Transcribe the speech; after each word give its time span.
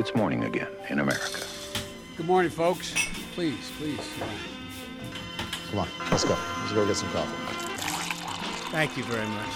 It's 0.00 0.14
morning 0.14 0.44
again 0.44 0.68
in 0.88 0.98
America. 0.98 1.40
Good 2.16 2.26
morning, 2.26 2.50
folks. 2.50 2.94
Please, 3.34 3.66
please. 3.78 4.06
Come 5.68 5.80
on, 5.80 5.88
let's 6.10 6.24
go. 6.24 6.36
Let's 6.60 6.72
go 6.72 6.86
get 6.86 6.96
some 6.96 7.10
coffee. 7.10 7.36
Thank 8.72 8.96
you 8.96 9.04
very 9.04 9.28
much. 9.28 9.54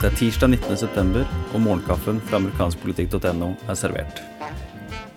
Det 0.00 0.10
er 0.10 0.18
tirsdag 0.18 0.50
19.9, 0.58 1.22
og 1.54 1.64
morgenkaffen 1.64 2.20
fra 2.28 2.36
amerikanskpolitikk.no 2.36 3.48
er 3.64 3.80
servert. 3.80 4.20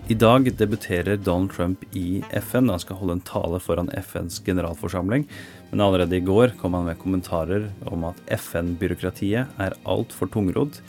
I 0.08 0.16
dag 0.16 0.48
debuterer 0.62 1.20
Donald 1.20 1.52
Trump 1.52 1.84
i 1.92 2.24
FN. 2.40 2.72
Han 2.72 2.80
skal 2.80 3.02
holde 3.02 3.18
en 3.20 3.26
tale 3.28 3.60
foran 3.60 3.92
FNs 3.92 4.40
generalforsamling. 4.48 5.28
Men 5.74 5.84
allerede 5.84 6.16
i 6.16 6.24
går 6.24 6.56
kom 6.64 6.80
han 6.80 6.88
med 6.88 7.02
kommentarer 7.04 7.68
om 7.92 8.08
at 8.14 8.24
FN-byråkratiet 8.40 9.60
er 9.60 9.78
altfor 9.84 10.32
tungrodd, 10.32 10.80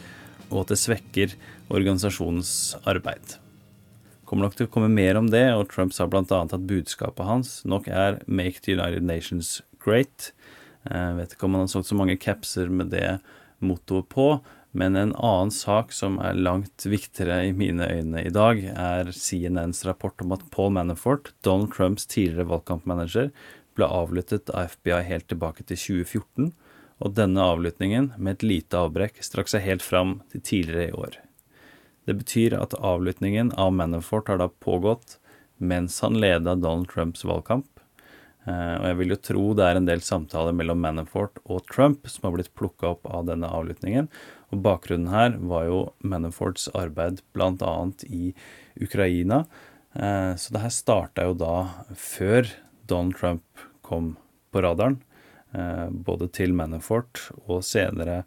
og 0.50 0.64
at 0.64 0.74
det 0.74 0.80
svekker 0.82 1.36
organisasjonens 1.70 2.76
arbeid. 2.88 3.38
Kommer 4.28 4.46
nok 4.46 4.58
til 4.58 4.68
å 4.68 4.70
komme 4.70 4.90
mer 4.92 5.18
om 5.18 5.26
det, 5.30 5.48
og 5.56 5.68
Trump 5.72 5.94
sa 5.94 6.06
bl.a. 6.06 6.22
at 6.22 6.66
budskapet 6.70 7.26
hans 7.26 7.64
nok 7.64 7.88
er 7.88 8.20
'Make 8.26 8.62
the 8.62 8.76
United 8.78 9.02
Nations 9.02 9.62
Great'. 9.82 10.30
Jeg 10.86 11.16
vet 11.16 11.34
ikke 11.34 11.44
om 11.44 11.54
han 11.54 11.66
har 11.66 11.72
solgt 11.72 11.90
så 11.90 11.98
mange 11.98 12.16
capser 12.16 12.70
med 12.70 12.90
det 12.90 13.18
mottoet 13.60 14.08
på, 14.08 14.40
men 14.72 14.94
en 14.94 15.12
annen 15.18 15.50
sak 15.50 15.90
som 15.92 16.18
er 16.22 16.38
langt 16.38 16.86
viktigere 16.86 17.48
i 17.48 17.52
mine 17.52 17.82
øyne 17.90 18.22
i 18.22 18.30
dag, 18.30 18.62
er 18.70 19.10
CNNs 19.10 19.82
rapport 19.84 20.22
om 20.22 20.32
at 20.32 20.46
Paul 20.54 20.70
Manafort, 20.70 21.32
Donald 21.42 21.74
Trumps 21.74 22.06
tidligere 22.06 22.48
valgkampmanager, 22.52 23.32
ble 23.74 23.86
avlyttet 23.90 24.50
av 24.54 24.70
FBI 24.76 25.02
helt 25.08 25.26
tilbake 25.30 25.66
til 25.66 25.76
2014, 26.04 26.52
og 27.00 27.16
denne 27.16 27.42
avlyttingen, 27.42 28.12
med 28.18 28.38
et 28.38 28.46
lite 28.46 28.78
avbrekk, 28.78 29.22
strakk 29.24 29.50
seg 29.50 29.64
helt 29.64 29.84
fram 29.84 30.20
til 30.32 30.44
tidligere 30.44 30.88
i 30.88 30.96
år. 30.96 31.18
Det 32.08 32.16
betyr 32.20 32.56
at 32.58 32.76
avlyttingen 32.76 33.52
av 33.60 33.72
Manafort 33.76 34.28
har 34.28 34.40
da 34.40 34.48
pågått 34.48 35.18
mens 35.60 35.98
han 36.00 36.16
leda 36.20 36.54
Donald 36.56 36.88
Trumps 36.88 37.24
valgkamp, 37.28 37.68
Eh, 38.48 38.76
og 38.78 38.86
jeg 38.88 38.98
vil 39.00 39.12
jo 39.12 39.18
tro 39.20 39.42
det 39.56 39.66
er 39.66 39.78
en 39.78 39.88
del 39.88 40.02
samtaler 40.04 40.54
mellom 40.56 40.80
Manafort 40.80 41.42
og 41.44 41.66
Trump 41.68 42.08
som 42.08 42.26
har 42.26 42.36
blitt 42.38 42.54
plukka 42.56 42.94
opp 42.94 43.08
av 43.10 43.26
denne 43.28 43.50
avlyttingen. 43.50 44.08
Og 44.50 44.62
bakgrunnen 44.64 45.12
her 45.12 45.36
var 45.52 45.66
jo 45.68 45.80
Manaforts 46.00 46.70
arbeid 46.74 47.20
bl.a. 47.36 47.74
i 48.08 48.32
Ukraina. 48.80 49.44
Eh, 49.92 50.32
så 50.40 50.56
det 50.56 50.64
her 50.64 50.74
starta 50.74 51.28
jo 51.28 51.36
da 51.38 51.54
før 51.98 52.48
Donald 52.90 53.20
Trump 53.20 53.66
kom 53.86 54.14
på 54.50 54.64
radaren. 54.64 54.98
Eh, 55.54 55.86
både 55.90 56.30
til 56.32 56.54
Manafort 56.54 57.28
og 57.46 57.64
senere 57.66 58.22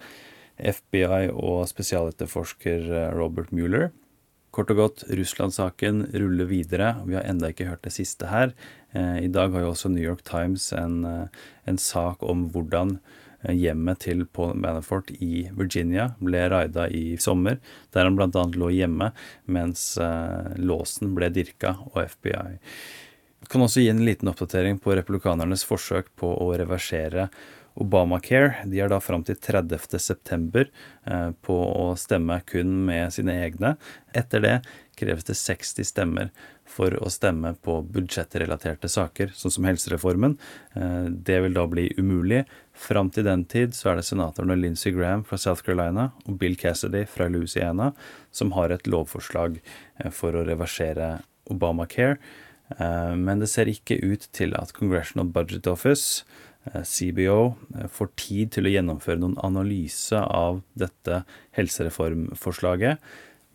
FBI 0.60 1.32
og 1.34 1.66
spesialetterforsker 1.72 3.14
Robert 3.18 3.52
Mueller. 3.52 3.90
Kort 4.54 4.70
og 4.70 4.78
godt, 4.78 5.02
Russland-saken 5.10 6.04
ruller 6.14 6.46
videre. 6.46 6.92
Vi 7.08 7.16
har 7.18 7.26
enda 7.26 7.50
ikke 7.50 7.66
hørt 7.72 7.82
det 7.88 7.96
siste 7.96 8.30
her. 8.30 8.52
Eh, 8.94 9.24
I 9.26 9.32
dag 9.34 9.50
har 9.50 9.64
jo 9.64 9.72
også 9.72 9.90
New 9.90 10.04
York 10.04 10.22
Times 10.28 10.68
en, 10.78 11.00
eh, 11.10 11.42
en 11.66 11.80
sak 11.82 12.22
om 12.22 12.46
hvordan 12.54 13.00
eh, 13.42 13.56
hjemmet 13.58 14.04
til 14.06 14.28
Paul 14.30 14.54
Manafort 14.54 15.10
i 15.18 15.48
Virginia 15.58 16.12
ble 16.22 16.46
raida 16.54 16.86
i 16.86 17.18
sommer, 17.18 17.58
der 17.98 18.06
han 18.06 18.20
bl.a. 18.20 18.46
lå 18.54 18.70
hjemme 18.70 19.10
mens 19.50 19.98
låsen 20.62 21.16
ble 21.18 21.32
dirka 21.34 21.74
og 21.90 22.04
FBI. 22.14 22.60
Kan 23.54 23.62
også 23.62 23.84
gi 23.84 23.90
en 23.92 24.02
liten 24.02 24.32
oppdatering 24.32 24.80
på 24.82 24.96
republikanernes 24.98 25.62
forsøk 25.70 26.08
på 26.18 26.26
å 26.42 26.48
reversere 26.58 27.28
Obamacare. 27.78 28.64
De 28.66 28.80
har 28.82 28.90
da 28.90 28.98
fram 28.98 29.22
til 29.26 29.38
30.9 29.38 30.64
eh, 31.06 31.28
på 31.46 31.58
å 31.62 31.92
stemme 31.98 32.40
kun 32.50 32.72
med 32.88 33.14
sine 33.14 33.36
egne. 33.44 33.76
Etter 34.10 34.42
det 34.42 34.56
kreves 34.98 35.28
det 35.28 35.36
60 35.38 35.86
stemmer 35.86 36.32
for 36.66 36.98
å 36.98 37.12
stemme 37.14 37.52
på 37.62 37.76
budsjettrelaterte 37.94 38.90
saker, 38.90 39.36
sånn 39.38 39.54
som 39.54 39.68
helsereformen. 39.70 40.34
Eh, 40.74 41.12
det 41.14 41.38
vil 41.46 41.54
da 41.54 41.66
bli 41.70 41.92
umulig. 42.00 42.48
Fram 42.74 43.12
til 43.14 43.28
den 43.28 43.44
tid 43.50 43.78
så 43.78 43.92
er 43.92 44.00
det 44.00 44.08
senatorene 44.08 44.58
Lindsey 44.58 44.96
Graham 44.98 45.22
fra 45.30 45.38
South 45.38 45.62
Carolina 45.62 46.08
og 46.26 46.40
Bill 46.42 46.58
Cassidy 46.58 47.06
fra 47.06 47.30
Louisiana 47.30 47.92
som 48.34 48.56
har 48.58 48.74
et 48.74 48.90
lovforslag 48.90 49.62
eh, 49.62 50.10
for 50.10 50.34
å 50.34 50.46
reversere 50.50 51.20
Obamacare. 51.54 52.18
Men 52.80 53.42
det 53.42 53.50
ser 53.52 53.70
ikke 53.70 54.00
ut 54.02 54.24
til 54.34 54.56
at 54.58 54.72
Congressional 54.74 55.28
Budget 55.30 55.68
Office 55.70 56.24
Eh, 56.64 56.84
CBO 56.84 57.56
eh, 57.76 57.88
får 57.92 58.12
tid 58.16 58.54
til 58.56 58.68
å 58.68 58.72
gjennomføre 58.72 59.20
noen 59.20 59.36
analyse 59.44 60.20
av 60.20 60.62
dette 60.80 61.24
helsereformforslaget, 61.58 63.02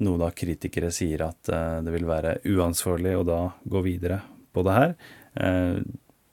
noe 0.04 0.20
da 0.20 0.28
kritikere 0.36 0.92
sier 0.94 1.24
at 1.30 1.48
eh, 1.52 1.78
det 1.86 1.94
vil 1.94 2.08
være 2.08 2.38
uansvarlig 2.52 3.16
å 3.16 3.24
da 3.26 3.40
gå 3.64 3.82
videre 3.86 4.20
på 4.52 4.64
det 4.66 4.76
her. 4.76 4.94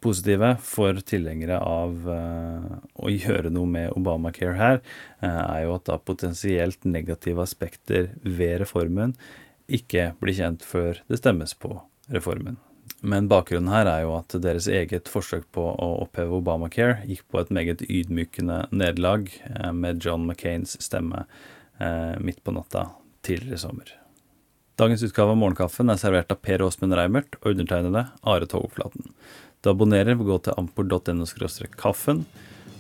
Positive 0.06 0.52
for 0.62 0.98
tilhengere 1.06 1.58
av 1.66 2.08
å 2.08 3.10
gjøre 3.12 3.52
noe 3.54 3.70
med 3.70 3.94
Obamacare 3.98 4.56
her, 4.58 4.80
er 5.26 5.64
jo 5.66 5.76
at 5.76 5.86
da 5.90 5.98
potensielt 6.02 6.86
negative 6.90 7.44
aspekter 7.44 8.12
ved 8.22 8.60
reformen 8.64 9.14
ikke 9.66 10.12
blir 10.22 10.38
kjent 10.38 10.66
før 10.66 11.02
det 11.10 11.20
stemmes 11.22 11.54
på 11.58 11.76
reformen. 12.14 12.58
Men 13.06 13.28
bakgrunnen 13.30 13.70
her 13.74 13.90
er 13.90 14.04
jo 14.06 14.16
at 14.18 14.34
deres 14.42 14.68
eget 14.72 15.10
forsøk 15.12 15.46
på 15.54 15.62
å 15.62 15.90
oppheve 16.06 16.40
Obamacare 16.40 17.04
gikk 17.10 17.26
på 17.30 17.42
et 17.42 17.52
meget 17.54 17.84
ydmykende 17.86 18.64
nederlag 18.72 19.30
eh, 19.50 19.72
med 19.74 20.02
John 20.06 20.26
McCains 20.26 20.78
stemme 20.82 21.26
eh, 21.80 22.16
midt 22.22 22.42
på 22.46 22.54
natta 22.56 22.88
tidligere 23.26 23.60
i 23.60 23.62
sommer. 23.62 23.94
Dagens 24.76 25.06
utgave 25.08 25.32
av 25.32 25.40
Morgenkaffen 25.40 25.92
er 25.92 26.00
servert 26.02 26.34
av 26.34 26.42
Per 26.44 26.66
Åsmund 26.66 26.98
Reimert 26.98 27.38
og 27.42 27.54
undertegnede 27.54 28.08
Are 28.28 28.50
Togoflaten. 28.50 29.14
Du 29.64 29.72
abonnerer 29.72 30.18
ved 30.18 30.26
å 30.26 30.34
gå 30.34 30.42
til 30.46 30.58
ampol.no 30.60 31.26
kaffen. 31.80 32.26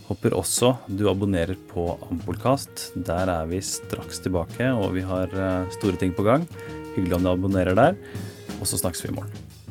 Håper 0.06 0.36
også 0.38 0.75
du 0.86 1.07
abonnerer 1.09 1.57
på 1.72 1.88
Ampolkast. 2.12 2.92
Der 3.07 3.31
er 3.31 3.47
vi 3.50 3.62
straks 3.63 4.19
tilbake, 4.22 4.68
og 4.74 4.94
vi 4.97 5.06
har 5.06 5.31
eh, 5.34 5.72
store 5.78 5.97
ting 6.02 6.13
på 6.13 6.25
gang. 6.28 6.46
Hyggelig 6.94 7.18
om 7.18 7.25
du 7.25 7.31
abonnerer 7.31 7.78
der. 7.78 7.97
Og 8.62 8.68
så 8.68 8.78
snakkes 8.78 9.04
vi 9.04 9.10
i 9.10 9.16
morgen. 9.16 9.65